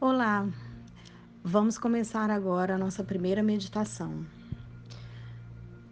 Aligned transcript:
Olá, 0.00 0.48
vamos 1.42 1.76
começar 1.76 2.30
agora 2.30 2.76
a 2.76 2.78
nossa 2.78 3.02
primeira 3.02 3.42
meditação. 3.42 4.24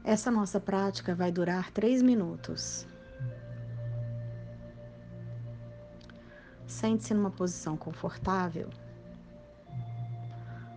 Essa 0.05 0.31
nossa 0.31 0.61
prática 0.61 1.13
vai 1.13 1.33
durar 1.33 1.73
três 1.73 2.01
minutos. 2.03 2.87
Sente-se 6.69 7.13
numa 7.15 7.33
posição 7.33 7.77
confortável, 7.77 8.71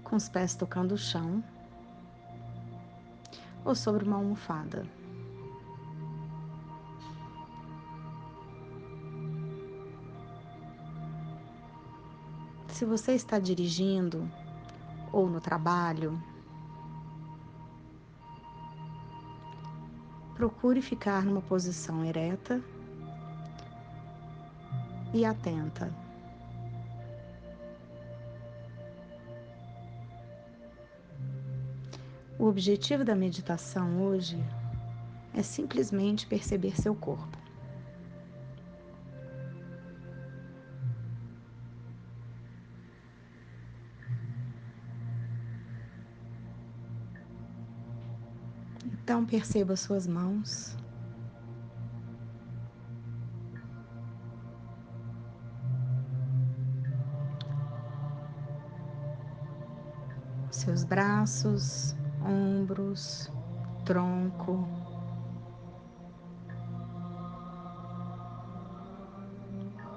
com 0.04 0.16
os 0.16 0.28
pés 0.28 0.56
tocando 0.56 0.94
o 0.94 0.98
chão 0.98 1.44
ou 3.64 3.76
sobre 3.76 4.06
uma 4.06 4.16
almofada. 4.16 4.88
Se 12.80 12.86
você 12.86 13.12
está 13.12 13.38
dirigindo 13.38 14.26
ou 15.12 15.30
no 15.30 15.42
trabalho, 15.42 16.18
procure 20.34 20.82
ficar 20.82 21.26
numa 21.26 21.42
posição 21.42 22.06
ereta 22.06 22.64
e 25.14 25.26
atenta. 25.26 25.94
O 32.40 32.46
objetivo 32.46 33.04
da 33.04 33.14
meditação 33.14 34.02
hoje 34.04 34.42
é 35.34 35.44
simplesmente 35.44 36.26
perceber 36.26 36.80
seu 36.80 36.96
corpo. 36.96 37.39
Então 49.10 49.26
perceba 49.26 49.76
suas 49.76 50.06
mãos. 50.06 50.78
Seus 60.52 60.84
braços, 60.84 61.96
ombros, 62.22 63.32
tronco. 63.84 64.68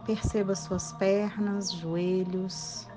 Perceba 0.06 0.54
suas 0.54 0.90
pernas, 0.94 1.70
joelhos. 1.70 2.88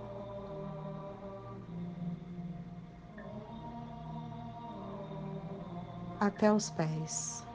Até 6.25 6.51
os 6.51 6.69
pés. 6.69 7.45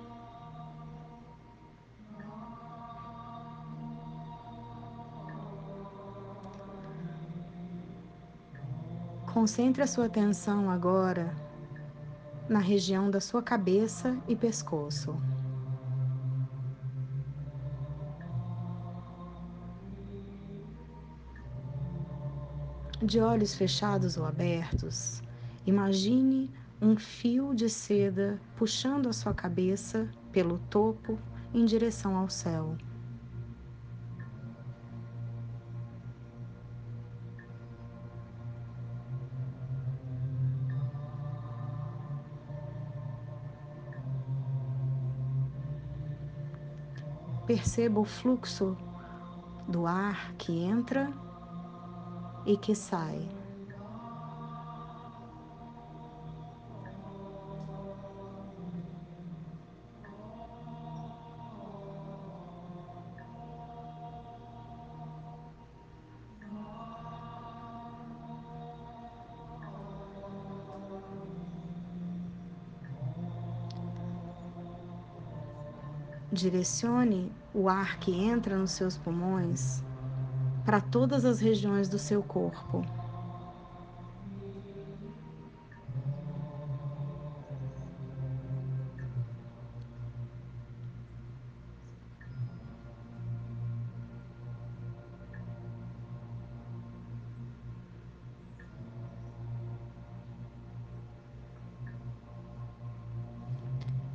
Concentre 9.32 9.82
a 9.82 9.86
sua 9.86 10.06
atenção 10.06 10.70
agora 10.70 11.34
na 12.48 12.59
região 12.59 13.10
da 13.10 13.20
sua 13.20 13.42
cabeça 13.42 14.16
e 14.26 14.34
pescoço. 14.34 15.16
De 23.00 23.20
olhos 23.20 23.54
fechados 23.54 24.16
ou 24.16 24.26
abertos, 24.26 25.22
imagine 25.64 26.53
um 26.82 26.96
fio 26.96 27.54
de 27.54 27.68
seda 27.68 28.41
puxando 28.56 29.08
a 29.08 29.12
sua 29.12 29.34
cabeça 29.34 30.08
pelo 30.32 30.58
topo 30.58 31.18
em 31.52 31.64
direção 31.64 32.16
ao 32.16 32.30
céu. 32.30 32.76
Perceba 47.47 47.98
o 47.98 48.04
fluxo 48.04 48.76
do 49.68 49.86
ar 49.86 50.32
que 50.34 50.62
entra 50.62 51.12
e 52.47 52.56
que 52.56 52.74
sai. 52.74 53.40
Direcione 76.32 77.32
o 77.52 77.68
ar 77.68 77.98
que 77.98 78.12
entra 78.12 78.56
nos 78.56 78.70
seus 78.70 78.96
pulmões 78.96 79.82
para 80.64 80.80
todas 80.80 81.24
as 81.24 81.41
regiões 81.41 81.88
do 81.88 81.98
seu 81.98 82.22
corpo. 82.22 82.86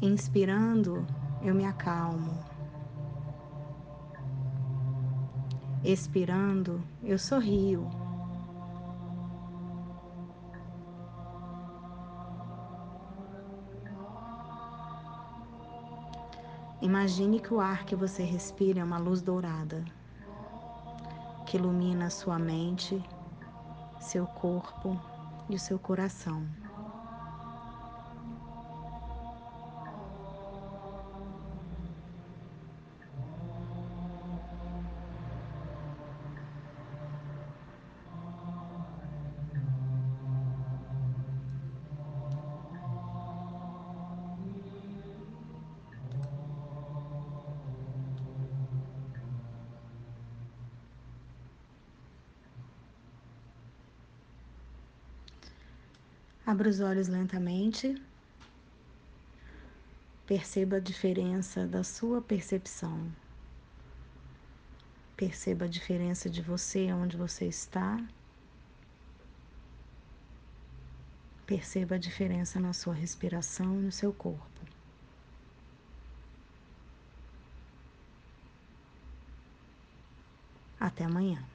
Inspirando 0.01 1.05
eu 1.45 1.53
me 1.53 1.63
acalmo. 1.63 2.43
Expirando, 5.83 6.83
eu 7.03 7.19
sorrio. 7.19 7.87
Imagine 16.81 17.39
que 17.39 17.53
o 17.53 17.59
ar 17.61 17.85
que 17.85 17.95
você 17.95 18.23
respira 18.23 18.79
é 18.79 18.83
uma 18.83 18.97
luz 18.97 19.21
dourada 19.21 19.85
que 21.45 21.57
ilumina 21.57 22.09
sua 22.09 22.39
mente, 22.39 23.01
seu 23.99 24.25
corpo 24.25 24.99
e 25.47 25.55
o 25.55 25.59
seu 25.59 25.77
coração. 25.77 26.64
Abra 56.45 56.69
os 56.69 56.79
olhos 56.79 57.07
lentamente. 57.07 57.99
Perceba 60.27 60.75
a 60.75 60.79
diferença 60.79 61.65
da 61.65 61.83
sua 61.83 62.21
percepção. 62.21 63.11
Perceba 65.17 65.65
a 65.65 65.67
diferença 65.67 66.29
de 66.29 66.43
você 66.43 66.93
onde 66.93 67.17
você 67.17 67.47
está. 67.47 67.97
Perceba 71.47 71.95
a 71.95 71.97
diferença 71.97 72.59
na 72.59 72.73
sua 72.73 72.93
respiração 72.93 73.79
e 73.79 73.83
no 73.83 73.91
seu 73.91 74.13
corpo. 74.13 74.61
Até 80.79 81.05
amanhã. 81.05 81.54